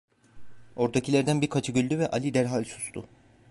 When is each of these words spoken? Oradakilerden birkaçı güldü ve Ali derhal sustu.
Oradakilerden 0.75 1.41
birkaçı 1.41 1.71
güldü 1.71 1.99
ve 1.99 2.09
Ali 2.11 2.33
derhal 2.33 2.63
sustu. 2.63 3.07